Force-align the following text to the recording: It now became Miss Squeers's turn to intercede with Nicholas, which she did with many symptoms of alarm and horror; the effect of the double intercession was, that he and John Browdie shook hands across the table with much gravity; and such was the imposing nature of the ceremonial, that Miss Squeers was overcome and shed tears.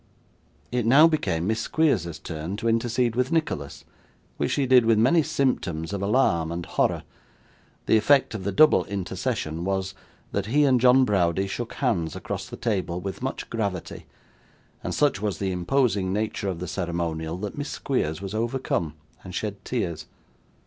It 0.71 0.83
now 0.87 1.05
became 1.05 1.45
Miss 1.45 1.59
Squeers's 1.61 2.17
turn 2.17 2.57
to 2.57 2.67
intercede 2.67 3.15
with 3.15 3.31
Nicholas, 3.31 3.85
which 4.37 4.49
she 4.49 4.65
did 4.65 4.83
with 4.83 4.97
many 4.97 5.21
symptoms 5.21 5.93
of 5.93 6.01
alarm 6.01 6.51
and 6.51 6.65
horror; 6.65 7.03
the 7.85 7.97
effect 7.97 8.33
of 8.33 8.43
the 8.43 8.51
double 8.51 8.83
intercession 8.85 9.63
was, 9.63 9.93
that 10.31 10.47
he 10.47 10.63
and 10.63 10.81
John 10.81 11.05
Browdie 11.05 11.45
shook 11.45 11.73
hands 11.73 12.15
across 12.15 12.47
the 12.47 12.57
table 12.57 12.99
with 12.99 13.21
much 13.21 13.47
gravity; 13.51 14.07
and 14.83 14.91
such 14.95 15.21
was 15.21 15.37
the 15.37 15.51
imposing 15.51 16.11
nature 16.11 16.49
of 16.49 16.57
the 16.57 16.67
ceremonial, 16.67 17.37
that 17.37 17.55
Miss 17.55 17.69
Squeers 17.69 18.23
was 18.23 18.33
overcome 18.33 18.95
and 19.23 19.35
shed 19.35 19.63
tears. 19.63 20.07